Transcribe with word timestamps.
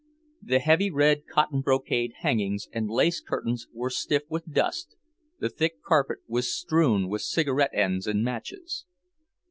The 0.41 0.57
heavy 0.57 0.89
red 0.89 1.27
cotton 1.27 1.61
brocade 1.61 2.13
hangings 2.21 2.67
and 2.73 2.89
lace 2.89 3.21
curtains 3.21 3.67
were 3.71 3.91
stiff 3.91 4.23
with 4.29 4.51
dust, 4.51 4.95
the 5.37 5.47
thick 5.47 5.83
carpet 5.83 6.21
was 6.27 6.51
strewn 6.51 7.07
with 7.07 7.21
cigarette 7.21 7.69
ends 7.75 8.07
and 8.07 8.23
matches. 8.23 8.87